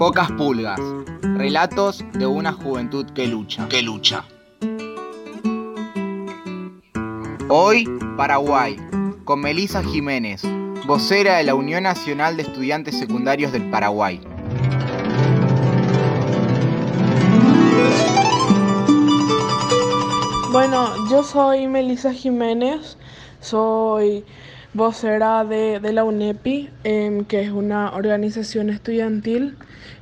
Pocas 0.00 0.32
pulgas. 0.32 0.80
Relatos 1.20 2.02
de 2.14 2.24
una 2.24 2.54
juventud 2.54 3.04
que 3.10 3.26
lucha. 3.26 3.68
Que 3.68 3.82
lucha. 3.82 4.24
Hoy, 7.50 7.86
Paraguay, 8.16 8.78
con 9.26 9.42
Melisa 9.42 9.82
Jiménez, 9.82 10.40
vocera 10.86 11.36
de 11.36 11.44
la 11.44 11.54
Unión 11.54 11.82
Nacional 11.82 12.38
de 12.38 12.44
Estudiantes 12.44 12.98
Secundarios 12.98 13.52
del 13.52 13.68
Paraguay. 13.68 14.22
Bueno, 20.50 21.10
yo 21.10 21.22
soy 21.22 21.66
Melisa 21.66 22.14
Jiménez, 22.14 22.96
soy 23.40 24.24
vocera 24.74 25.44
de, 25.44 25.80
la 25.92 26.04
UNEPI, 26.04 26.70
em, 26.84 27.24
que 27.24 27.42
es 27.42 27.50
una 27.50 27.94
organización 27.94 28.70
estudiantil 28.70 29.56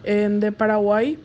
em, 0.04 0.40
de 0.40 0.52
Paraguay. 0.52 1.18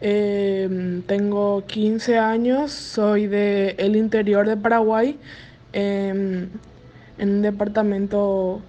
Em, 0.00 1.02
tengo 1.02 1.64
15 1.66 2.18
años, 2.18 2.70
soy 2.70 3.26
del 3.26 3.96
interior 3.96 4.46
de 4.46 4.56
Paraguay, 4.56 5.18
en 5.72 6.50
un 7.18 7.42
departamento 7.42 8.60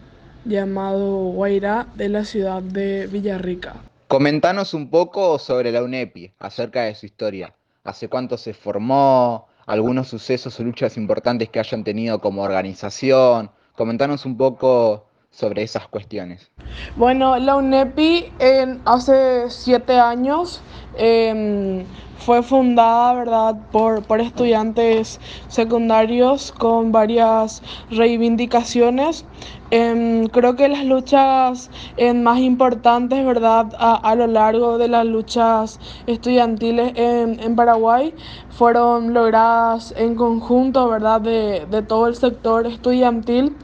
llamado 0.45 1.31
Guairá 1.31 1.87
de 1.95 2.09
la 2.09 2.25
ciudad 2.25 2.61
de 2.61 3.07
Villarrica. 3.07 3.75
Comentanos 4.07 4.73
un 4.73 4.89
poco 4.89 5.37
sobre 5.37 5.71
la 5.71 5.83
UNEPI, 5.83 6.33
acerca 6.39 6.83
de 6.83 6.95
su 6.95 7.05
historia. 7.05 7.53
¿Hace 7.83 8.09
cuánto 8.09 8.37
se 8.37 8.53
formó? 8.53 9.47
algunos 9.69 10.07
sucesos 10.07 10.59
o 10.59 10.63
luchas 10.63 10.97
importantes 10.97 11.47
que 11.49 11.59
hayan 11.59 11.83
tenido 11.83 12.19
como 12.19 12.41
organización. 12.41 13.51
Comentanos 13.79 14.25
un 14.25 14.35
poco 14.35 15.05
sobre 15.31 15.63
esas 15.63 15.87
cuestiones. 15.87 16.51
Bueno, 16.97 17.37
la 17.37 17.55
UNEPI 17.55 18.25
en, 18.37 18.81
hace 18.83 19.49
siete 19.49 19.97
años 19.97 20.61
em, 20.97 21.85
fue 22.19 22.43
fundada, 22.43 23.13
¿verdad?, 23.13 23.55
por, 23.71 24.03
por 24.03 24.19
estudiantes 24.21 25.19
secundarios 25.47 26.51
con 26.51 26.91
varias 26.91 27.63
reivindicaciones. 27.89 29.25
Em, 29.71 30.27
creo 30.27 30.55
que 30.55 30.67
las 30.67 30.83
luchas 30.85 31.69
em, 31.97 32.21
más 32.21 32.39
importantes, 32.39 33.25
¿verdad?, 33.25 33.67
a, 33.79 34.15
lo 34.15 34.27
largo 34.27 34.77
de 34.77 34.87
las 34.87 35.05
luchas 35.05 35.79
estudiantiles 36.07 36.93
en, 36.95 37.39
en 37.39 37.55
Paraguay 37.55 38.13
fueron 38.49 39.13
logradas 39.13 39.93
en 39.97 40.15
conjunto, 40.15 40.89
¿verdad?, 40.89 41.21
de, 41.21 41.65
de 41.69 41.81
todo 41.81 42.07
el 42.07 42.15
sector 42.15 42.67
estudiantil. 42.67 43.55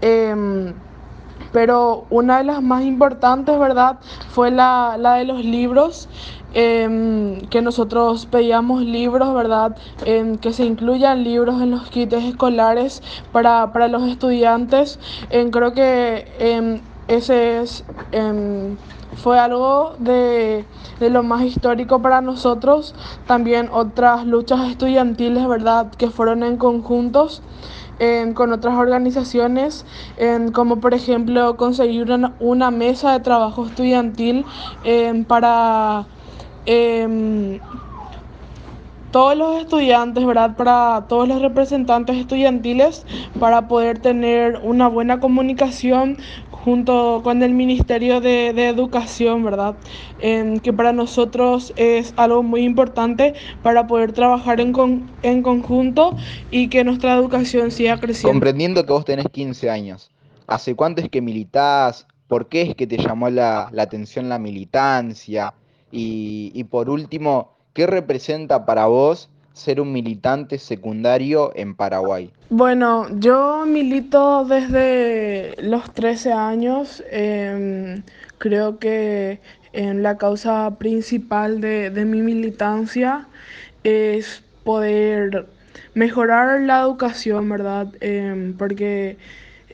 Em, 0.00 0.74
pero 1.52 2.06
una 2.10 2.38
de 2.38 2.44
las 2.44 2.62
más 2.62 2.84
importantes, 2.84 3.58
¿verdad?, 3.58 3.98
fue 4.30 4.50
la, 4.50 4.96
la 4.98 5.14
de 5.14 5.24
los 5.24 5.44
libros. 5.44 6.08
Em, 6.54 7.40
que 7.48 7.62
nosotros 7.62 8.26
pedíamos 8.26 8.82
libros, 8.82 9.34
¿verdad? 9.34 9.74
Em, 10.04 10.36
que 10.36 10.52
se 10.52 10.64
incluyan 10.66 11.24
libros 11.24 11.62
en 11.62 11.70
los 11.70 11.88
kits 11.88 12.12
escolares 12.12 13.02
para, 13.32 13.72
para 13.72 13.88
los 13.88 14.02
estudiantes. 14.02 14.98
Em, 15.30 15.50
creo 15.50 15.72
que 15.72 16.82
ese 17.08 17.62
es, 17.62 17.84
fue 19.16 19.38
algo 19.38 19.94
de, 19.98 20.66
de, 21.00 21.10
lo 21.10 21.22
más 21.22 21.42
histórico 21.42 22.02
para 22.02 22.20
nosotros. 22.20 22.94
También 23.26 23.70
otras 23.72 24.26
luchas 24.26 24.68
estudiantiles, 24.68 25.48
¿verdad? 25.48 25.90
Que 25.96 26.10
fueron 26.10 26.42
en 26.42 26.58
conjuntos. 26.58 27.42
Con 28.34 28.52
otras 28.52 28.74
organizaciones, 28.76 29.84
como 30.52 30.80
por 30.80 30.94
ejemplo 30.94 31.56
conseguir 31.56 32.10
una, 32.40 32.70
mesa 32.70 33.12
de 33.12 33.20
trabajo 33.20 33.66
estudiantil 33.66 34.44
para 35.28 36.06
Em, 36.64 37.58
todos 39.10 39.36
los 39.36 39.60
estudiantes, 39.60 40.24
¿verdad? 40.24 40.56
Para 40.56 41.06
todos 41.08 41.28
los 41.28 41.42
representantes 41.42 42.16
estudiantiles, 42.16 43.04
para 43.38 43.68
poder 43.68 43.98
tener 43.98 44.60
una 44.62 44.88
buena 44.88 45.20
comunicación 45.20 46.16
junto 46.64 47.20
con 47.24 47.42
el 47.42 47.54
Ministerio 47.54 48.20
de, 48.20 48.48
Educación, 48.68 49.44
¿verdad? 49.44 49.74
Que 50.20 50.72
para 50.72 50.92
nosotros 50.92 51.72
es 51.76 52.14
algo 52.16 52.42
muy 52.42 52.62
importante 52.62 53.34
para 53.62 53.86
poder 53.86 54.12
trabajar 54.12 54.60
en, 54.60 54.72
en 55.22 55.42
conjunto 55.42 56.16
y 56.50 56.68
que 56.68 56.84
nuestra 56.84 57.14
educación 57.14 57.70
siga 57.70 57.98
creciendo. 57.98 58.32
Comprendiendo 58.32 58.86
que 58.86 58.92
vos 58.92 59.04
tenés 59.04 59.26
15 59.30 59.70
años, 59.70 60.10
¿hace 60.46 60.74
cuánto 60.74 61.02
es 61.02 61.08
que 61.08 61.20
militás? 61.20 62.06
¿Por 62.28 62.48
qué 62.48 62.62
es 62.62 62.74
que 62.74 62.86
te 62.86 62.96
llamó 62.96 63.28
la, 63.28 63.68
la 63.72 63.82
atención 63.82 64.28
la 64.28 64.38
militancia? 64.38 65.54
Y, 65.90 66.64
por 66.70 66.88
último, 66.88 67.52
¿qué 67.74 67.86
representa 67.86 68.64
para 68.64 68.86
vos 68.86 69.28
ser 69.52 69.80
un 69.80 69.92
militante 69.92 70.58
secundario 70.58 71.52
en 71.54 71.74
Paraguay? 71.74 72.30
Bueno, 72.50 73.06
yo 73.18 73.64
milito 73.66 74.44
desde 74.44 75.54
los 75.62 75.92
13 75.92 76.32
años. 76.32 77.02
Em, 77.10 78.02
creo 78.38 78.78
que 78.78 79.40
en 79.72 80.02
la 80.02 80.16
causa 80.16 80.78
principal 80.78 81.60
de, 81.60 81.90
mi 82.04 82.22
militancia 82.22 83.26
es 83.84 84.42
poder 84.64 85.46
mejorar 85.94 86.60
la 86.62 86.80
educación, 86.80 87.48
¿verdad? 87.48 87.88
Em, 88.00 88.54
porque 88.56 89.16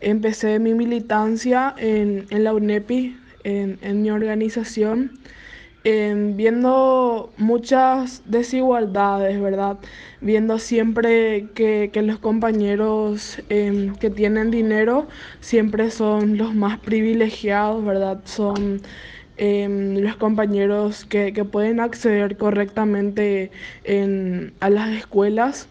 empecé 0.00 0.58
mi 0.58 0.74
militancia 0.74 1.74
en, 1.78 2.26
la 2.30 2.54
UNEPI, 2.54 3.16
en, 3.44 3.78
en 3.82 4.02
mi 4.02 4.10
organización 4.10 5.18
viendo 6.36 7.30
muchas 7.38 8.22
desigualdades, 8.26 9.40
¿verdad? 9.40 9.78
Viendo 10.20 10.58
siempre 10.58 11.46
que, 11.54 11.90
los 12.02 12.18
compañeros 12.18 13.40
em, 13.48 13.94
que 13.96 14.10
tienen 14.10 14.50
dinero 14.50 15.06
siempre 15.40 15.90
son 15.90 16.36
los 16.36 16.54
más 16.54 16.78
privilegiados, 16.80 17.84
¿verdad? 17.84 18.20
Son 18.24 18.82
em, 19.38 19.96
los 19.98 20.16
compañeros 20.16 21.04
que, 21.06 21.32
pueden 21.44 21.80
acceder 21.80 22.36
correctamente 22.36 23.50
a 24.60 24.70
las 24.70 24.90
escuelas. 24.90 25.68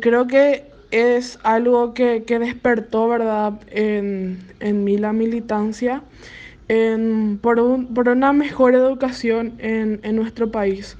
creo 0.00 0.26
que 0.26 0.64
es 0.90 1.38
algo 1.44 1.94
que, 1.94 2.20
despertó, 2.40 3.08
¿verdad? 3.08 3.54
En, 3.70 4.38
en 4.60 4.84
mí 4.84 4.98
la 4.98 5.12
militancia 5.12 6.02
por, 7.40 7.58
una 8.08 8.32
mejor 8.32 8.74
educación 8.74 9.54
en, 9.58 10.16
nuestro 10.16 10.50
país. 10.50 10.96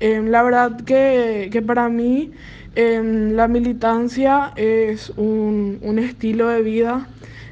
Em, 0.00 0.26
la 0.26 0.42
verdad 0.42 0.80
que, 0.84 1.62
para 1.64 1.88
mí 1.88 2.32
em, 2.74 3.32
la 3.32 3.46
militancia 3.46 4.52
es 4.56 5.10
un, 5.16 5.80
estilo 5.98 6.48
de 6.48 6.62
vida, 6.62 7.08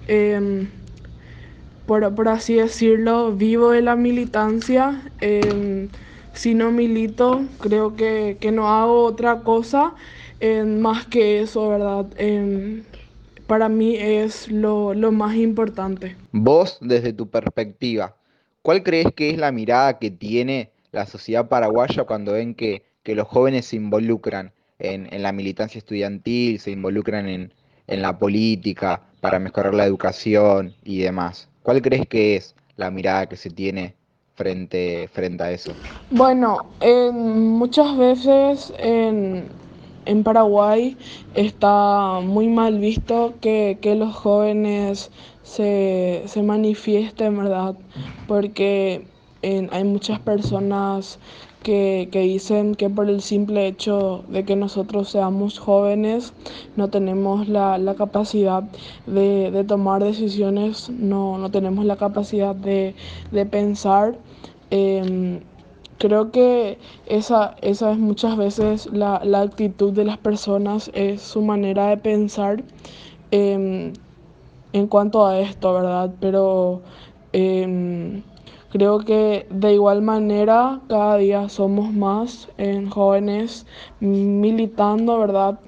em, 0.09 0.69
por, 1.87 2.29
así 2.29 2.55
decirlo, 2.55 3.33
vivo 3.33 3.71
de 3.71 3.83
la 3.83 3.97
militancia. 3.97 5.03
si 6.33 6.55
no 6.55 6.71
milito, 6.71 7.45
creo 7.61 7.95
que 7.97 8.51
no 8.53 8.69
hago 8.69 9.05
otra 9.05 9.41
cosa 9.41 9.95
más 10.67 11.07
que 11.07 11.43
eso, 11.43 11.69
¿verdad? 11.69 12.07
Para 13.51 13.69
mí 13.69 13.97
es 13.97 14.49
lo, 14.49 14.95
más 15.11 15.35
importante. 15.35 16.17
Vos, 16.31 16.79
desde 16.81 17.13
tu 17.13 17.29
perspectiva, 17.29 18.15
¿cuál 18.63 18.85
crees 18.85 19.09
que 19.13 19.31
es 19.31 19.39
la 19.39 19.51
mirada 19.51 19.99
que 19.99 20.13
tiene 20.13 20.71
la 20.93 21.05
sociedad 21.05 21.49
paraguaya 21.49 22.05
cuando 22.05 22.35
ven 22.35 22.55
que, 22.55 22.85
los 23.07 23.27
jóvenes 23.27 23.67
se 23.67 23.75
involucran 23.75 24.53
en, 24.79 25.21
la 25.21 25.33
militancia 25.33 25.81
estudiantil, 25.81 26.61
se 26.61 26.71
involucran 26.71 27.29
en, 27.29 27.53
la 27.89 28.17
política 28.21 29.03
para 29.21 29.41
mejorar 29.41 29.75
la 29.75 29.85
educación 29.85 30.77
y 30.85 31.01
demás? 31.01 31.49
¿Cuál 31.65 31.83
crees 31.83 32.07
que 32.07 32.37
es 32.37 32.55
la 32.77 32.93
mirada 32.93 33.27
que 33.27 33.37
se 33.37 33.51
tiene 33.51 33.97
frente, 34.37 35.09
frente 35.13 35.43
a 35.43 35.51
eso? 35.51 35.73
Bueno, 36.13 36.71
muchas 37.13 37.99
veces 37.99 38.73
en, 38.79 39.49
en 40.07 40.23
Paraguay 40.23 40.97
está 41.35 42.21
muy 42.23 42.49
mal 42.49 42.79
visto 42.79 43.35
que, 43.41 43.79
los 43.97 44.15
jóvenes 44.15 45.11
se, 45.43 46.25
manifiesten, 46.43 47.37
¿verdad? 47.37 47.75
Porque 48.27 49.07
hay 49.43 49.85
muchas 49.85 50.19
personas 50.21 51.19
que, 51.63 52.09
dicen 52.13 52.75
que 52.75 52.89
por 52.89 53.09
el 53.09 53.21
simple 53.21 53.67
hecho 53.67 54.25
de 54.29 54.45
que 54.45 54.57
nosotros 54.57 55.11
seamos 55.11 55.59
jóvenes 55.59 56.33
no 56.77 56.89
tenemos 56.89 57.49
la, 57.49 57.95
capacidad 57.97 58.65
de, 59.07 59.65
tomar 59.69 60.03
decisiones, 60.03 60.89
no, 60.91 61.51
tenemos 61.51 61.85
la 61.85 61.97
capacidad 61.97 62.55
de, 62.55 62.95
pensar. 63.51 64.17
Em, 64.71 65.41
Creo 66.01 66.33
que 66.33 66.79
esa, 67.07 67.55
esa 67.63 67.93
es 67.93 67.99
muchas 67.99 68.37
veces 68.37 68.89
la, 68.93 69.17
actitud 69.41 69.93
de 69.93 70.05
las 70.05 70.19
personas, 70.19 70.91
es 70.95 71.23
su 71.23 71.43
manera 71.43 71.89
de 71.89 71.99
pensar 71.99 72.65
em, 73.31 73.93
en 74.73 74.87
cuanto 74.89 75.27
a 75.27 75.39
esto, 75.41 75.75
¿verdad? 75.75 76.11
Pero 76.21 76.83
em, 77.33 78.23
Creo 78.71 79.01
que 79.01 79.49
de 79.51 79.75
igual 79.75 80.01
manera 80.01 80.81
cada 80.89 81.17
día 81.17 81.49
somos 81.49 81.93
más 81.93 82.49
en 82.57 82.89
jóvenes 82.89 83.67
militando, 83.99 85.19
¿verdad? 85.19 85.59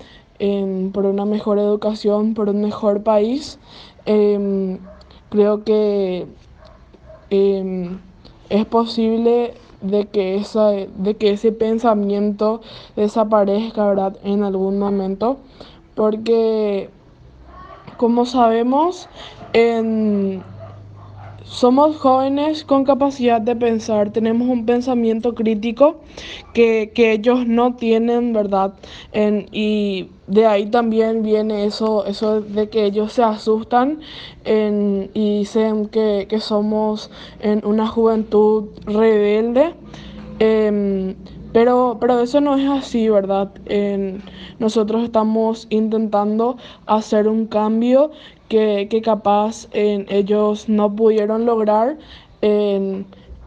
por 0.92 1.06
una 1.06 1.24
mejor 1.24 1.58
educación, 1.58 2.34
por 2.34 2.48
un 2.48 2.62
mejor 2.62 3.02
país. 3.02 3.58
Em, 4.06 4.78
creo 5.30 5.64
que 5.64 6.26
es 7.30 8.66
posible 8.66 9.54
de 9.82 10.06
que, 10.06 10.36
esa, 10.36 10.70
de 10.70 11.14
que 11.18 11.30
ese 11.30 11.52
pensamiento 11.52 12.60
desaparezca, 12.96 13.86
¿verdad? 13.86 14.16
En 14.24 14.42
algún 14.42 14.78
momento, 14.78 15.38
porque 15.94 16.88
como 17.96 18.26
sabemos, 18.26 19.08
en, 19.52 20.42
somos 21.52 21.96
jóvenes 21.98 22.64
con 22.64 22.84
capacidad 22.84 23.38
de 23.40 23.54
pensar, 23.54 24.10
tenemos 24.10 24.48
un 24.48 24.64
pensamiento 24.64 25.34
crítico 25.34 26.00
que, 26.54 26.90
ellos 26.96 27.46
no 27.46 27.76
tienen, 27.76 28.32
¿verdad? 28.32 28.72
y 29.52 30.08
de 30.26 30.46
ahí 30.46 30.66
también 30.66 31.22
viene 31.22 31.66
eso, 31.66 32.06
eso 32.06 32.40
de 32.40 32.70
que 32.70 32.86
ellos 32.86 33.12
se 33.12 33.22
asustan 33.22 34.00
y 34.46 35.38
dicen 35.38 35.88
que, 35.88 36.26
somos 36.40 37.10
en 37.40 37.64
una 37.66 37.86
juventud 37.86 38.68
rebelde. 38.86 39.74
Em, 40.38 41.14
pero, 41.52 41.98
pero 42.00 42.20
eso 42.20 42.40
no 42.40 42.56
es 42.56 42.68
así, 42.68 43.08
¿verdad? 43.08 43.50
nosotros 44.58 45.04
estamos 45.04 45.66
intentando 45.70 46.56
hacer 46.86 47.28
un 47.28 47.46
cambio 47.46 48.10
que, 48.48 49.02
capaz 49.04 49.68
ellos 49.72 50.68
no 50.68 50.94
pudieron 50.94 51.46
lograr. 51.46 51.98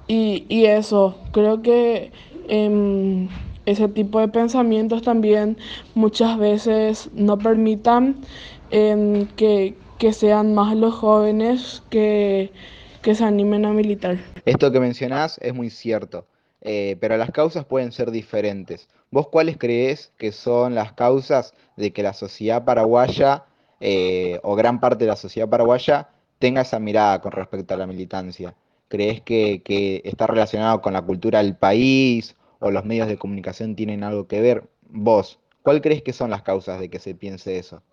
y, 0.07 0.65
eso, 0.65 1.15
creo 1.31 1.61
que 1.61 2.11
em, 2.47 3.27
ese 3.65 3.87
tipo 3.87 4.19
de 4.19 4.27
pensamientos 4.27 5.01
también 5.01 5.57
muchas 5.95 6.37
veces 6.37 7.09
no 7.13 7.37
permitan 7.37 8.15
em, 8.71 9.25
que, 9.35 9.75
sean 10.11 10.53
más 10.53 10.75
los 10.75 10.93
jóvenes 10.93 11.81
que, 11.89 12.51
que 13.01 13.15
se 13.15 13.23
animen 13.23 13.65
a 13.65 13.71
militar. 13.71 14.19
Esto 14.45 14.71
que 14.71 14.79
mencionás 14.79 15.39
es 15.41 15.55
muy 15.55 15.71
cierto. 15.71 16.25
Eh, 16.67 16.97
pero 16.99 17.15
las 17.15 17.29
causas 17.29 17.63
pueden 17.63 17.91
ser 17.91 18.09
diferentes. 18.09 18.89
¿Vos 19.11 19.27
cuáles 19.27 19.55
crees 19.55 20.11
que 20.17 20.31
son 20.31 20.73
las 20.73 20.93
causas 20.93 21.53
de 21.77 21.93
que 21.93 22.01
la 22.01 22.13
sociedad 22.13 22.65
paraguaya, 22.65 23.45
eh, 23.79 24.39
o 24.41 24.55
gran 24.55 24.79
parte 24.79 25.03
de 25.03 25.11
la 25.11 25.15
sociedad 25.15 25.47
paraguaya, 25.47 26.09
tenga 26.39 26.61
esa 26.61 26.79
mirada 26.79 27.21
con 27.21 27.33
respecto 27.33 27.75
a 27.75 27.77
la 27.77 27.85
militancia? 27.85 28.55
¿Crees 28.87 29.21
que, 29.21 29.61
que 29.63 30.01
está 30.05 30.25
relacionado 30.25 30.81
con 30.81 30.93
la 30.93 31.03
cultura 31.03 31.43
del 31.43 31.55
país 31.55 32.35
o 32.57 32.71
los 32.71 32.83
medios 32.83 33.07
de 33.07 33.17
comunicación 33.17 33.75
tienen 33.75 34.03
algo 34.03 34.25
que 34.25 34.41
ver? 34.41 34.67
Vos, 34.89 35.37
¿cuál 35.61 35.81
crees 35.81 36.01
que 36.01 36.13
son 36.13 36.31
las 36.31 36.41
causas 36.41 36.79
de 36.79 36.89
que 36.89 36.97
se 36.97 37.13
piense 37.13 37.59
eso? 37.59 37.83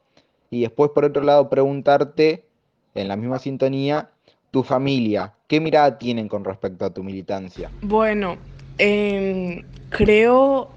Y 0.49 0.63
después, 0.63 0.93
por 0.95 1.05
otro 1.05 1.23
lado, 1.23 1.51
preguntarte, 1.51 2.47
en 2.95 3.09
la 3.09 3.17
misma 3.17 3.39
sintonía, 3.39 4.09
tu 4.51 4.63
familia, 4.63 5.35
¿qué 5.47 5.61
mirada 5.61 5.99
tienen 5.99 6.29
con 6.29 6.45
respecto 6.45 6.87
a 6.87 6.91
tu 6.91 7.03
militancia? 7.03 7.71
Bueno, 7.81 8.37
Em, 8.79 9.63
creo 9.91 10.71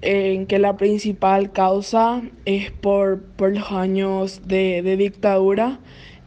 que 0.00 0.58
la 0.58 0.76
principal 0.76 1.52
causa 1.52 2.22
es 2.44 2.72
por, 2.72 3.22
los 3.38 3.70
años 3.70 4.42
de, 4.44 4.82
dictadura 4.96 5.78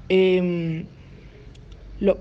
em, 0.07 0.85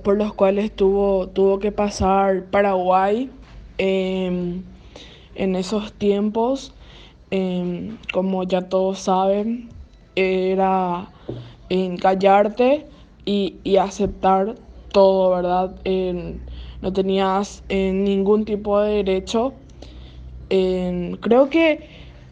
por 0.02 0.16
los 0.16 0.34
cuales 0.34 0.74
tuvo, 0.74 1.28
tuvo 1.28 1.60
que 1.60 1.70
pasar 1.70 2.46
Paraguay 2.46 3.30
em, 3.78 4.62
en 5.36 5.56
esos 5.56 5.92
tiempos. 5.92 6.72
como 8.12 8.44
ya 8.44 8.62
todos 8.68 9.00
saben, 9.00 9.68
era 10.14 11.08
en 11.68 11.96
callarte 11.96 12.86
y, 13.24 13.56
y 13.64 13.76
aceptar 13.76 14.54
todo, 14.92 15.30
¿verdad? 15.30 15.74
No 16.84 16.92
tenías 16.92 17.64
eh, 17.70 17.92
ningún 17.92 18.44
tipo 18.44 18.78
de 18.78 19.02
derecho. 19.02 19.54
creo 20.48 21.48
que 21.48 21.88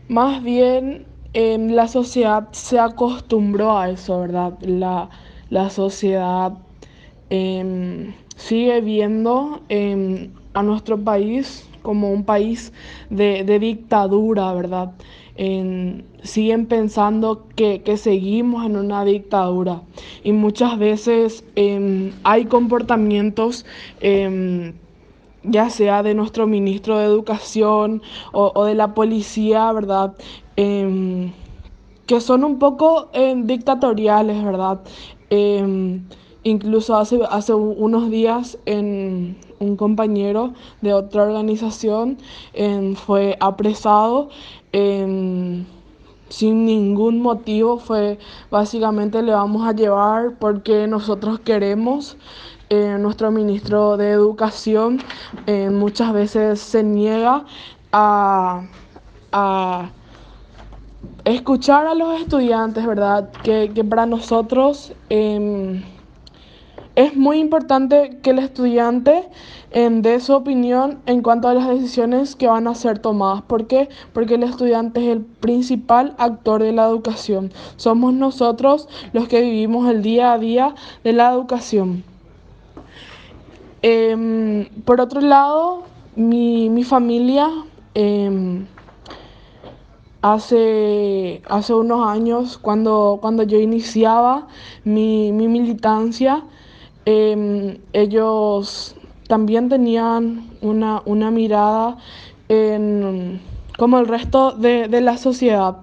más 0.09 0.43
bien 0.43 1.07
la 1.33 1.89
sociedad 1.89 2.49
se 2.53 2.79
acostumbró 2.79 3.79
a 3.79 3.89
eso, 3.89 4.21
¿verdad? 4.21 4.59
La, 5.49 5.71
sociedad 5.71 6.53
em, 7.31 8.13
sigue 8.37 8.83
viendo 8.83 9.63
em, 9.71 10.31
a 10.53 10.63
nuestro 10.63 11.03
país 11.03 11.67
como 11.81 12.13
un 12.13 12.25
país 12.25 12.75
de, 13.09 13.45
de 13.45 13.59
dictadura, 13.59 14.53
¿verdad? 14.53 14.93
Siguen 15.37 16.67
pensando 16.67 17.47
que, 17.57 17.83
seguimos 17.97 18.67
en 18.67 18.77
una 18.77 19.05
dictadura 19.05 19.83
y 20.23 20.33
muchas 20.33 20.79
veces 20.79 21.45
em, 21.57 22.13
hay 22.23 22.45
comportamientos 22.45 23.65
em, 24.01 24.75
ya 25.43 25.71
sea 25.71 26.03
de 26.03 26.15
nuestro 26.15 26.47
ministro 26.47 26.99
de 26.99 27.07
Educación 27.07 28.03
o, 28.33 28.65
de 28.65 28.75
la 28.75 28.95
policía, 28.95 29.73
¿verdad? 29.73 30.15
Em, 30.57 31.33
que 32.07 32.21
son 32.21 32.45
un 32.45 32.59
poco 32.59 33.09
dictatoriales, 33.45 34.45
¿verdad? 34.45 34.81
incluso 36.45 36.97
hace, 36.97 37.21
hace 37.31 37.55
unos 37.55 38.11
días 38.11 38.59
en 38.67 39.37
un 39.63 39.77
compañero 39.77 40.53
de 40.81 40.93
otra 40.95 41.23
organización 41.23 42.19
fue 42.97 43.37
apresado 43.41 44.29
sin 46.33 46.65
ningún 46.65 47.21
motivo. 47.21 47.79
Fue 47.79 48.19
básicamente 48.51 49.23
le 49.23 49.33
vamos 49.33 49.67
a 49.67 49.73
llevar 49.73 50.35
porque 50.39 50.87
nosotros 50.87 51.41
queremos. 51.41 52.17
Eh, 52.75 52.97
nuestro 52.99 53.31
ministro 53.31 53.99
de 53.99 54.13
Educación 54.13 54.99
eh, 55.47 55.69
muchas 55.69 56.11
veces 56.15 56.59
se 56.59 56.83
niega 56.83 57.45
a, 57.93 58.63
escuchar 61.27 61.87
a 61.87 61.95
los 61.95 62.19
estudiantes, 62.19 62.87
¿verdad? 62.87 63.31
Que, 63.43 63.69
para 63.85 64.07
nosotros 64.07 64.95
em, 65.11 65.83
es 66.95 67.17
muy 67.17 67.39
importante 67.39 68.19
que 68.23 68.31
el 68.31 68.39
estudiante 68.39 69.29
dé 69.73 70.21
su 70.21 70.35
opinión 70.35 70.99
en 71.07 71.23
cuanto 71.23 71.49
a 71.49 71.55
las 71.55 71.67
decisiones 71.69 72.37
que 72.37 72.47
van 72.47 72.69
a 72.69 72.75
ser 72.75 72.99
tomadas. 72.99 73.43
¿Por 73.43 73.67
qué? 73.67 73.89
Porque 74.13 74.35
el 74.35 74.43
estudiante 74.43 75.01
es 75.01 75.17
el 75.17 75.23
principal 75.23 76.15
actor 76.19 76.63
de 76.63 76.73
la 76.73 76.85
educación. 76.85 77.53
Somos 77.77 78.13
nosotros 78.13 78.89
los 79.15 79.29
que 79.29 79.41
vivimos 79.41 79.89
el 79.89 80.03
día 80.03 80.33
a 80.33 80.39
día 80.39 80.75
de 81.03 81.13
la 81.15 81.33
educación. 81.33 82.05
Em, 83.81 84.69
por 84.85 85.01
otro 85.01 85.21
lado, 85.21 85.85
mi, 86.15 86.85
familia 86.85 87.49
em, 87.95 88.67
hace, 90.21 91.43
hace 91.49 91.75
unos 91.75 92.07
años, 92.07 92.59
cuando, 92.59 93.19
cuando 93.21 93.43
yo 93.43 93.59
iniciaba 93.59 94.47
mi, 94.85 95.33
mi 95.33 95.49
militancia, 95.49 96.45
Em, 97.05 97.79
ellos 97.93 98.95
también 99.27 99.69
tenían 99.69 100.51
una, 100.61 101.31
mirada 101.31 101.97
como 103.79 103.99
el 103.99 104.07
resto 104.07 104.53
de, 104.53 105.01
la 105.01 105.17
sociedad, 105.17 105.79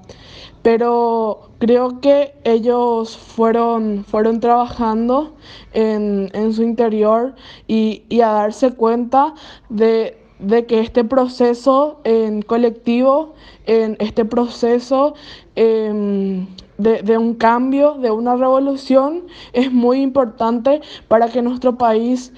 pero 0.61 1.49
creo 1.57 1.99
que 1.99 2.35
ellos 2.43 3.17
fueron, 3.17 4.05
fueron 4.05 4.39
trabajando 4.39 5.33
en, 5.73 6.53
su 6.53 6.63
interior 6.63 7.35
y, 7.67 8.03
y, 8.07 8.21
a 8.21 8.29
darse 8.29 8.71
cuenta 8.71 9.33
de, 9.69 10.19
de 10.39 10.65
que 10.65 10.79
este 10.79 11.03
proceso 11.03 11.99
en 12.03 12.41
colectivo, 12.41 13.33
en 13.65 13.97
este 13.99 14.25
proceso 14.25 15.13
em, 15.55 16.47
de, 16.79 17.17
un 17.17 17.35
cambio, 17.35 17.95
de 17.95 18.09
una 18.09 18.35
revolución, 18.35 19.23
es 19.53 19.71
muy 19.71 20.01
importante 20.01 20.81
para 21.07 21.27
que 21.27 21.41
nuestro 21.41 21.77
país 21.77 22.33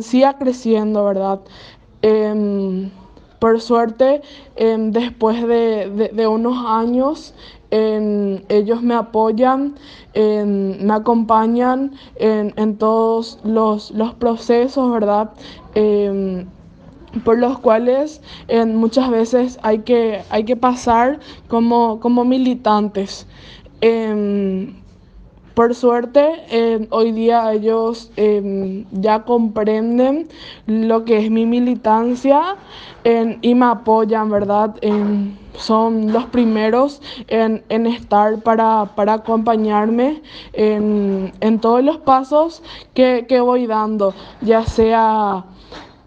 siga 0.00 0.38
creciendo, 0.38 1.04
¿verdad? 1.04 1.40
Em, 2.00 2.90
por 3.38 3.60
suerte, 3.60 4.22
em, 4.56 4.90
después 4.92 5.46
de, 5.46 6.26
unos 6.26 6.64
años, 6.66 7.34
ellos 7.70 8.82
me 8.82 8.94
apoyan, 8.94 9.74
me 10.14 10.92
acompañan 10.92 11.92
en, 12.16 12.76
todos 12.76 13.40
los, 13.44 13.90
los, 13.92 14.14
procesos, 14.14 14.90
¿verdad? 14.92 15.30
por 17.24 17.38
los 17.38 17.58
cuales 17.58 18.22
muchas 18.66 19.10
veces 19.10 19.58
hay 19.62 19.80
que, 19.80 20.22
hay 20.30 20.44
que 20.44 20.56
pasar 20.56 21.20
como, 21.48 22.00
como 22.00 22.24
militantes. 22.24 23.26
Em, 23.84 24.74
por 25.54 25.74
suerte, 25.74 26.86
hoy 26.90 27.10
día 27.10 27.52
ellos 27.52 28.12
em, 28.16 28.84
ya 28.92 29.24
comprenden 29.24 30.28
lo 30.66 31.04
que 31.04 31.18
es 31.18 31.30
mi 31.32 31.46
militancia 31.46 32.56
y 33.04 33.54
me 33.56 33.66
apoyan, 33.66 34.30
¿verdad? 34.30 34.76
son 35.54 36.12
los 36.12 36.26
primeros 36.26 37.02
en, 37.26 37.86
estar 37.86 38.38
para, 38.38 38.82
acompañarme 39.08 40.22
en, 40.52 41.58
todos 41.60 41.82
los 41.82 41.98
pasos 41.98 42.62
que 42.94 43.40
voy 43.40 43.66
dando, 43.66 44.14
ya 44.42 44.64
sea 44.64 45.44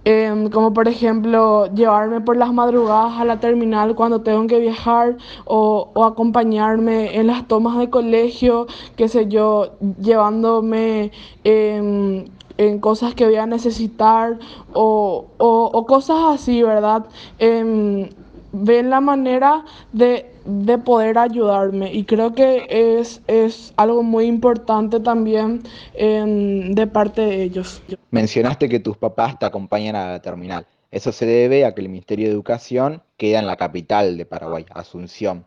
Em, 0.08 0.52
como 0.52 0.72
por 0.72 0.88
ejemplo 0.88 1.66
llevarme 1.74 2.22
por 2.22 2.38
las 2.38 2.54
madrugadas 2.54 3.20
a 3.20 3.26
la 3.26 3.40
terminal 3.40 3.96
cuando 3.96 4.22
tengo 4.22 4.46
que 4.46 4.60
viajar 4.60 5.18
o, 5.46 5.90
acompañarme 6.06 7.16
en 7.18 7.26
las 7.26 7.48
tomas 7.48 7.80
de 7.80 7.90
colegio, 7.90 8.68
qué 8.98 9.08
sé 9.08 9.28
yo, 9.28 9.72
llevándome 10.00 11.12
em, 11.44 12.26
en 12.58 12.80
cosas 12.80 13.16
que 13.16 13.26
voy 13.26 13.38
a 13.38 13.48
necesitar 13.48 14.38
o, 14.74 15.26
o 15.40 15.86
cosas 15.88 16.18
así, 16.36 16.62
¿verdad? 16.62 17.06
Em, 17.40 18.08
ven 18.52 18.92
la 18.92 19.02
manera 19.02 19.66
de, 19.92 20.35
poder 20.84 21.18
ayudarme 21.18 21.94
y 21.94 22.04
creo 22.04 22.34
que 22.34 22.68
es, 22.70 23.22
es 23.28 23.74
algo 23.78 24.04
muy 24.04 24.26
importante 24.26 25.00
también 25.00 25.64
de 25.94 26.88
parte 26.92 27.22
de 27.22 27.44
ellos. 27.44 27.82
Mencionaste 28.12 28.70
que 28.70 28.80
tus 28.80 28.98
papás 28.98 29.38
te 29.40 29.46
acompañan 29.46 29.96
a 29.96 30.12
la 30.12 30.22
terminal. 30.22 30.66
Eso 30.92 31.12
se 31.12 31.26
debe 31.26 31.66
a 31.66 31.76
que 31.76 31.82
el 31.82 31.90
Ministerio 31.90 32.28
de 32.28 32.34
Educación 32.34 33.04
queda 33.18 33.40
en 33.40 33.48
la 33.48 33.58
capital 33.58 34.18
de 34.18 34.26
Paraguay, 34.26 34.66
Asunción. 34.70 35.46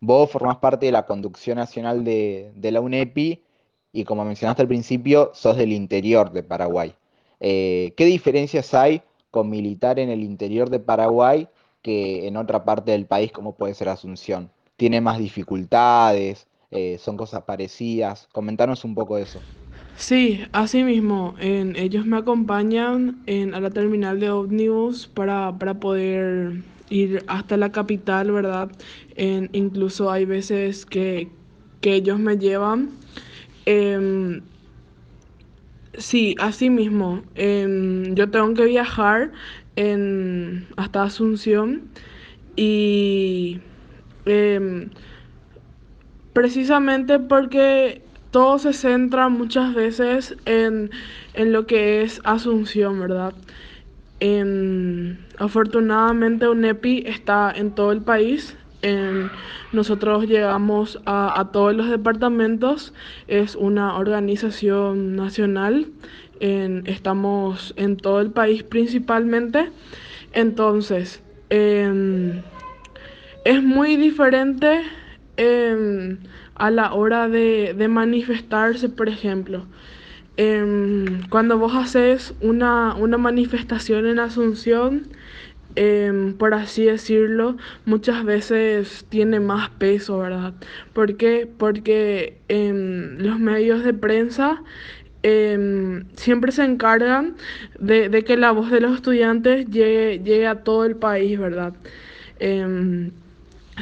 Vos 0.00 0.30
formás 0.30 0.56
parte 0.56 0.86
de 0.86 0.92
la 0.92 1.06
conducción 1.06 1.58
nacional 1.58 2.04
de, 2.04 2.52
la 2.60 2.80
UNEPI 2.80 3.44
y 3.92 4.04
como 4.04 4.24
mencionaste 4.24 4.62
al 4.62 4.68
principio, 4.68 5.30
sos 5.34 5.56
del 5.56 5.72
interior 5.72 6.32
de 6.32 6.42
Paraguay. 6.42 6.94
Eh, 7.40 7.92
¿Qué 7.96 8.04
diferencias 8.06 8.74
hay 8.74 9.02
con 9.30 9.50
militar 9.50 9.98
en 9.98 10.08
el 10.08 10.22
interior 10.22 10.70
de 10.70 10.80
Paraguay 10.80 11.48
que 11.88 12.28
en 12.28 12.36
otra 12.36 12.66
parte 12.66 12.90
del 12.90 13.06
país 13.06 13.32
como 13.32 13.54
puede 13.54 13.72
ser 13.72 13.88
Asunción. 13.88 14.50
Tiene 14.76 15.00
más 15.00 15.18
dificultades, 15.18 16.46
eh, 16.70 16.98
son 17.00 17.16
cosas 17.16 17.44
parecidas. 17.44 18.28
Comentanos 18.30 18.84
un 18.84 18.94
poco 18.94 19.16
de 19.16 19.22
eso. 19.22 19.40
Sí, 19.96 20.44
así 20.52 20.84
mismo. 20.84 21.34
ellos 21.40 22.04
me 22.04 22.18
acompañan 22.18 23.16
en, 23.24 23.54
a 23.54 23.60
la 23.60 23.70
terminal 23.70 24.20
de 24.20 24.28
ómnibus 24.28 25.06
para, 25.06 25.56
poder 25.80 26.62
ir 26.90 27.24
hasta 27.26 27.56
la 27.56 27.72
capital, 27.72 28.32
¿verdad? 28.32 28.70
incluso 29.16 30.10
hay 30.10 30.26
veces 30.26 30.84
que, 30.84 31.28
ellos 31.80 32.18
me 32.18 32.36
llevan. 32.36 32.90
Em, 33.64 34.42
sí, 35.96 36.34
así 36.38 36.68
mismo. 36.68 37.22
Em, 37.34 38.14
yo 38.14 38.30
tengo 38.30 38.52
que 38.52 38.66
viajar 38.66 39.32
en, 39.74 40.57
hasta 40.78 41.02
Asunción 41.02 41.82
y 42.56 43.60
em, 44.24 44.90
precisamente 46.32 47.18
porque 47.18 48.02
todo 48.30 48.58
se 48.58 48.72
centra 48.72 49.28
muchas 49.28 49.74
veces 49.74 50.36
en, 50.44 50.90
lo 51.34 51.66
que 51.66 52.02
es 52.02 52.20
Asunción, 52.24 53.00
¿verdad? 53.00 53.34
afortunadamente 55.38 56.48
UNEPI 56.48 57.04
está 57.06 57.52
en 57.54 57.72
todo 57.72 57.92
el 57.92 58.00
país. 58.00 58.56
nosotros 59.72 60.26
llegamos 60.26 61.00
a, 61.06 61.38
a, 61.38 61.52
todos 61.52 61.74
los 61.74 61.88
departamentos. 61.88 62.92
Es 63.28 63.54
una 63.54 63.96
organización 63.96 65.14
nacional 65.14 65.86
estamos 66.40 67.74
en 67.76 67.96
todo 67.96 68.20
el 68.20 68.30
país 68.30 68.62
principalmente. 68.62 69.70
Entonces, 70.38 71.20
em, 71.50 72.42
es 73.44 73.60
muy 73.60 73.96
diferente 73.96 74.82
em, 75.36 76.18
a 76.54 76.70
la 76.70 76.94
hora 76.94 77.28
de, 77.28 77.74
manifestarse, 77.88 78.88
por 78.88 79.08
ejemplo. 79.08 79.66
Em, 80.36 81.28
cuando 81.28 81.58
vos 81.58 81.74
haces 81.74 82.34
una, 82.40 82.94
manifestación 83.18 84.06
en 84.06 84.20
Asunción, 84.20 85.08
por 86.38 86.54
así 86.54 86.84
decirlo, 86.84 87.56
muchas 87.84 88.24
veces 88.24 89.06
tiene 89.08 89.40
más 89.40 89.70
peso, 89.70 90.18
¿verdad? 90.18 90.54
¿Por 90.92 91.16
qué? 91.16 91.48
Porque 91.58 92.38
los 92.48 93.40
medios 93.40 93.82
de 93.82 93.92
prensa 93.92 94.62
Em, 95.22 96.04
siempre 96.14 96.52
se 96.52 96.64
encargan 96.64 97.34
de, 97.80 98.24
que 98.24 98.36
la 98.36 98.52
voz 98.52 98.70
de 98.70 98.80
los 98.80 98.94
estudiantes 98.94 99.66
llegue, 99.68 100.46
a 100.46 100.62
todo 100.62 100.84
el 100.84 100.96
país, 100.96 101.38
¿verdad? 101.38 101.74
Em, 102.38 103.10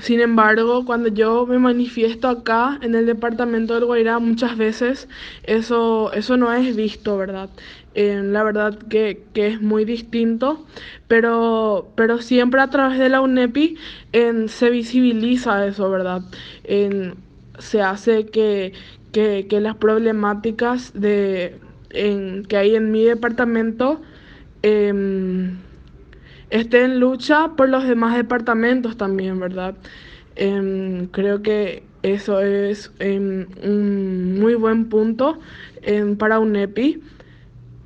sin 0.01 0.21
embargo, 0.21 0.85
cuando 0.87 1.09
yo 1.09 1.47
me 1.47 1.59
manifiesto 1.59 2.29
acá 2.29 2.79
en 2.83 2.95
el 2.95 3.07
departamento 3.07 3.75
del 3.75 3.85
Guairá, 3.85 4.19
muchas 4.19 4.57
veces 4.57 5.09
eso, 5.43 6.13
eso 6.13 6.37
no 6.39 6.53
es 6.53 6.75
visto, 6.75 7.17
¿verdad? 7.19 7.51
Em, 7.95 8.33
la 8.33 8.43
verdad 8.43 8.79
que, 8.79 9.23
es 9.35 9.61
muy 9.61 9.85
distinto, 9.85 10.67
pero, 11.09 11.93
pero 11.97 12.21
siempre 12.21 12.61
a 12.63 12.71
través 12.71 12.99
de 12.99 13.09
la 13.11 13.21
UNEPI 13.21 13.77
se 14.49 14.71
visibiliza 14.71 15.67
eso, 15.67 15.91
¿verdad? 15.91 16.23
se 17.59 17.81
hace 17.81 18.27
que, 18.27 18.75
que, 19.49 19.61
las 19.61 19.77
problemáticas 19.77 20.93
de, 20.93 21.59
que 21.91 22.57
hay 22.57 22.75
en 22.75 22.91
mi 22.91 23.03
departamento 23.05 24.03
estén 24.63 25.61
en 26.51 27.01
lucha 27.01 27.53
por 27.57 27.71
los 27.71 27.89
demás 27.89 28.15
departamentos 28.15 28.99
también, 28.99 29.41
¿verdad? 29.41 29.75
Em, 30.35 31.07
creo 31.07 31.41
que 31.41 31.83
eso 32.03 32.41
es 32.41 32.93
em, 32.99 33.47
un 33.63 34.39
muy 34.39 34.55
buen 34.55 34.91
punto 34.91 35.39
para 36.19 36.39
UNEPI. 36.39 37.01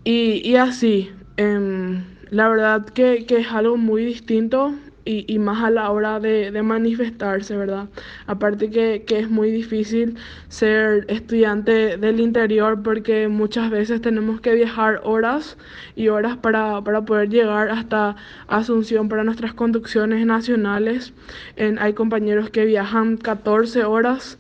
Y, 0.03 0.49
y 0.49 0.57
así, 0.57 1.11
la 1.37 2.49
verdad 2.49 2.87
que, 2.87 3.25
que, 3.27 3.39
es 3.39 3.49
algo 3.53 3.77
muy 3.77 4.05
distinto 4.05 4.75
y, 5.05 5.39
más 5.39 5.63
a 5.65 5.71
la 5.71 5.91
hora 5.91 6.21
de, 6.21 6.63
manifestarse, 6.63 7.57
¿verdad? 7.57 7.89
Aparte 8.27 8.71
que, 8.71 9.05
es 9.09 9.31
muy 9.31 9.51
difícil 9.51 10.17
ser 10.49 11.05
estudiante 11.09 11.97
del 11.97 12.21
interior 12.21 12.83
porque 12.83 13.29
muchas 13.29 13.71
veces 13.71 14.01
tenemos 14.01 14.41
que 14.41 14.55
viajar 14.55 15.01
horas 15.05 15.57
y 15.97 16.09
horas 16.09 16.37
para, 16.37 16.83
poder 16.83 17.29
llegar 17.29 17.71
hasta 17.71 18.17
Asunción 18.49 19.09
para 19.09 19.25
nuestras 19.25 19.55
conducciones 19.55 20.27
nacionales. 20.27 21.13
hay 21.57 21.93
compañeros 21.95 22.51
que 22.51 22.65
viajan 22.65 23.17
14 23.17 23.85
horas, 23.85 24.39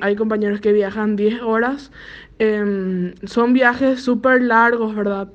hay 0.00 0.16
compañeros 0.16 0.60
que 0.60 0.72
viajan 0.72 1.16
10 1.16 1.42
horas. 1.42 1.92
Em, 2.38 3.14
son 3.24 3.52
viajes 3.52 4.02
súper 4.02 4.42
largos, 4.42 4.96
¿verdad? 4.96 5.28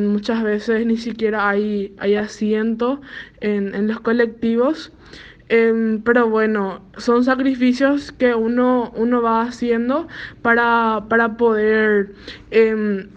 muchas 0.00 0.42
veces 0.42 0.84
ni 0.86 0.96
siquiera 0.96 1.48
hay, 1.48 1.94
hay 1.98 2.16
asiento 2.16 3.00
en, 3.40 3.86
los 3.86 4.00
colectivos. 4.00 4.92
Em, 5.48 6.02
pero 6.02 6.28
bueno, 6.28 6.82
son 6.96 7.24
sacrificios 7.24 8.12
que 8.12 8.34
uno, 8.34 8.92
uno 8.96 9.22
va 9.22 9.42
haciendo 9.42 10.08
para, 10.42 11.06
poder 11.38 12.12
em, 12.50 13.08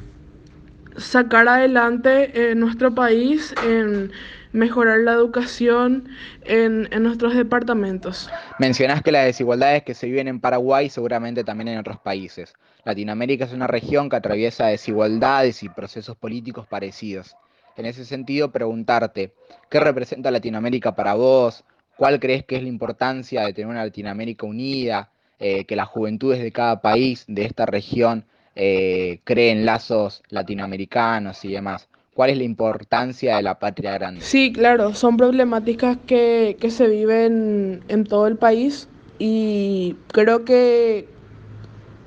sacar 0.97 1.47
adelante 1.47 2.53
nuestro 2.55 2.93
país, 2.93 3.55
en 3.65 4.11
mejorar 4.53 4.99
la 4.99 5.13
educación 5.13 6.09
en, 6.43 6.87
en, 6.91 7.03
nuestros 7.03 7.35
departamentos. 7.35 8.29
Mencionás 8.59 9.01
que 9.01 9.11
las 9.11 9.25
desigualdades 9.25 9.83
que 9.83 9.93
se 9.93 10.07
viven 10.07 10.27
en 10.27 10.39
Paraguay 10.39 10.89
seguramente 10.89 11.43
también 11.43 11.69
en 11.69 11.79
otros 11.79 11.99
países. 11.99 12.53
Latinoamérica 12.83 13.45
es 13.45 13.53
una 13.53 13.67
región 13.67 14.09
que 14.09 14.15
atraviesa 14.15 14.67
desigualdades 14.67 15.63
y 15.63 15.69
procesos 15.69 16.17
políticos 16.17 16.67
parecidos. 16.67 17.35
En 17.77 17.85
ese 17.85 18.05
sentido, 18.05 18.51
preguntarte, 18.51 19.33
¿qué 19.69 19.79
representa 19.79 20.31
Latinoamérica 20.31 20.95
para 20.95 21.13
vos? 21.13 21.63
¿Cuál 21.95 22.19
crees 22.19 22.43
que 22.45 22.57
es 22.57 22.63
la 22.63 22.69
importancia 22.69 23.45
de 23.45 23.53
tener 23.53 23.69
una 23.69 23.85
Latinoamérica 23.85 24.45
unida? 24.45 25.09
Eh, 25.43 25.65
que 25.65 25.75
las 25.75 25.87
juventudes 25.87 26.39
de 26.39 26.51
cada 26.51 26.81
país, 26.81 27.25
de 27.27 27.45
esta 27.45 27.65
región, 27.65 28.25
eh, 28.55 29.21
creen 29.23 29.65
lazos 29.65 30.21
latinoamericanos 30.29 31.43
y 31.45 31.51
demás. 31.51 31.89
¿Cuál 32.13 32.31
es 32.31 32.37
la 32.37 32.43
importancia 32.43 33.37
de 33.37 33.43
la 33.43 33.57
patria 33.59 33.93
grande? 33.93 34.21
Sí, 34.21 34.51
claro, 34.51 34.93
son 34.93 35.17
problemáticas 35.17 35.97
que, 36.05 36.57
que 36.59 36.69
se 36.69 36.87
viven 36.87 37.83
en 37.87 38.03
todo 38.03 38.27
el 38.27 38.35
país 38.35 38.89
y 39.17 39.95
creo 40.11 40.43
que 40.43 41.07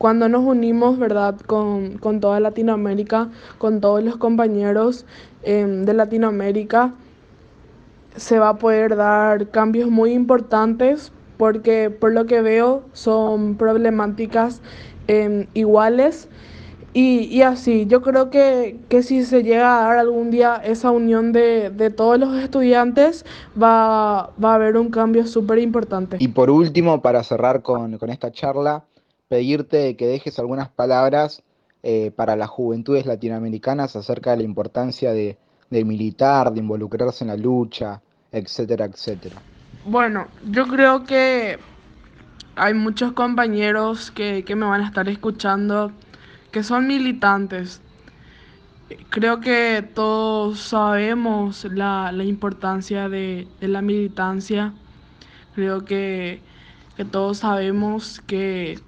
cuando 0.05 0.29
nos 0.29 0.45
unimos, 0.45 0.99
¿verdad?, 0.99 1.37
con, 1.47 1.99
toda 2.21 2.39
Latinoamérica, 2.41 3.31
con 3.57 3.81
todos 3.81 4.03
los 4.03 4.17
compañeros 4.17 5.07
em, 5.43 5.85
de 5.85 5.95
Latinoamérica, 5.95 6.93
se 8.17 8.39
va 8.39 8.51
a 8.51 8.59
poder 8.59 8.97
dar 8.97 9.49
cambios 9.49 9.89
muy 9.91 10.13
importantes 10.13 11.13
porque 11.39 11.89
por 11.89 12.13
lo 12.13 12.27
que 12.27 12.43
veo 12.43 12.83
son 12.93 13.57
problemáticas 13.57 14.61
em, 15.07 15.47
iguales. 15.55 16.29
Y, 16.97 17.43
así, 17.43 17.87
yo 17.87 18.03
creo 18.03 18.31
que, 18.31 18.79
si 19.03 19.25
se 19.25 19.43
llega 19.43 19.81
a 19.81 19.83
dar 19.89 19.99
algún 19.99 20.31
día 20.31 20.61
esa 20.65 20.93
unión 20.93 21.33
de, 21.33 21.93
todos 21.95 22.21
los 22.21 22.37
estudiantes, 22.37 23.27
va, 23.61 24.31
va 24.43 24.53
a 24.53 24.55
haber 24.55 24.77
un 24.77 24.91
cambio 24.91 25.27
súper 25.27 25.59
importante. 25.59 26.19
Y 26.21 26.29
por 26.29 26.51
último, 26.51 27.03
para 27.03 27.25
cerrar 27.25 27.63
con, 27.63 27.99
esta 28.09 28.31
charla, 28.31 28.85
pedirte 29.27 29.97
que 29.97 30.07
dejes 30.07 30.39
algunas 30.39 30.69
palabras 30.69 31.43
eh, 31.83 32.13
para 32.15 32.37
las 32.37 32.49
juventudes 32.49 33.07
latinoamericanas 33.07 33.97
acerca 33.97 34.31
de 34.31 34.37
la 34.37 34.43
importancia 34.45 35.13
de, 35.13 35.37
militar, 35.71 36.53
de 36.53 36.61
involucrarse 36.61 37.25
en 37.25 37.29
la 37.29 37.37
lucha, 37.37 38.01
etcétera, 38.31 38.85
etcétera. 38.85 39.43
Bueno, 39.85 40.29
yo 40.49 40.69
creo 40.69 41.03
que 41.03 41.59
hay 42.55 42.73
muchos 42.73 43.15
compañeros 43.15 44.13
que, 44.13 44.45
que 44.45 44.55
me 44.55 44.67
van 44.67 44.83
a 44.83 44.87
estar 44.87 45.09
escuchando 45.09 45.91
que 46.55 46.63
son 46.63 46.87
militantes. 46.87 47.83
Creo 49.11 49.41
que 49.41 49.85
todos 49.93 50.61
sabemos 50.61 51.65
la, 51.65 52.13
importancia 52.23 53.09
de, 53.09 53.49
la 53.61 53.83
militancia. 53.83 54.73
Creo 55.57 55.85
que, 55.85 56.41
todos 57.11 57.39
sabemos 57.39 58.23
que, 58.29 58.79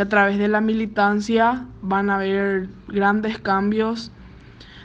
a 0.00 0.06
través 0.06 0.38
de 0.38 0.48
la 0.48 0.62
militancia 0.62 1.66
van 1.82 2.08
a 2.08 2.14
haber 2.14 2.70
grandes 2.88 3.38
cambios. 3.38 4.12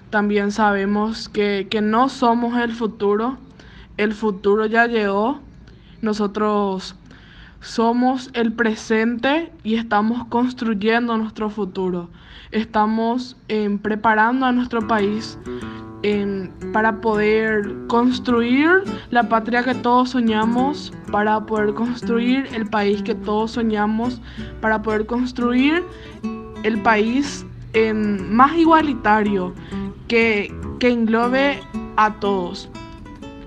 También 0.10 0.52
sabemos 0.52 1.30
que, 1.30 1.68
que 1.72 1.80
no 1.80 2.10
somos 2.10 2.60
el 2.60 2.74
futuro. 2.74 3.38
El 3.96 4.14
futuro 4.14 4.66
ya 4.66 4.88
llegó. 4.88 5.40
Nosotros 6.02 6.96
somos 7.66 8.30
el 8.34 8.54
presente 8.54 9.52
y 9.64 9.76
estamos 9.76 10.26
construyendo 10.28 11.18
nuestro 11.18 11.50
futuro. 11.50 12.10
Estamos 12.52 13.36
em, 13.48 13.80
preparando 13.80 14.46
a 14.46 14.52
nuestro 14.52 14.88
país 14.88 15.38
em, 16.04 16.50
para 16.72 17.02
poder 17.02 17.76
construir 17.88 18.70
la 19.10 19.28
patria 19.28 19.64
que 19.64 19.74
todos 19.74 20.12
soñamos, 20.12 20.94
para 21.12 21.44
poder 21.48 21.74
construir 21.74 22.48
el 22.54 22.68
país 22.68 23.02
que 23.02 23.16
todos 23.16 23.52
soñamos, 23.52 24.22
para 24.62 24.84
poder 24.84 25.08
construir 25.08 25.84
el 26.62 26.80
país 26.84 27.46
em, 27.74 28.32
más 28.32 28.56
igualitario 28.56 29.56
que, 30.08 30.54
que 30.80 30.90
englobe 30.90 31.60
a 31.98 32.14
todos. 32.14 32.70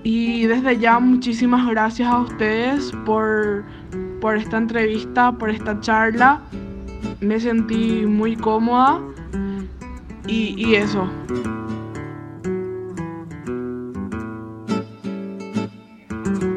Y 0.03 0.45
desde 0.45 0.77
ya 0.77 0.99
muchísimas 0.99 1.67
gracias 1.69 2.09
a 2.09 2.19
ustedes 2.19 2.91
por 3.05 3.63
por 4.19 4.35
esta 4.37 4.57
entrevista, 4.57 5.31
por 5.31 5.49
esta 5.49 5.79
charla. 5.81 6.41
Me 7.19 7.39
sentí 7.39 8.05
muy 8.05 8.35
cómoda 8.35 9.01
y, 10.27 10.55
y 10.57 10.75
eso. 10.75 11.09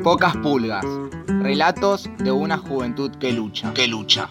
Pocas 0.02 0.36
pulgas. 0.38 0.84
Relatos 1.26 2.10
de 2.18 2.32
una 2.32 2.58
juventud 2.58 3.10
que 3.12 3.32
lucha. 3.32 3.72
Que 3.72 3.86
lucha. 3.86 4.28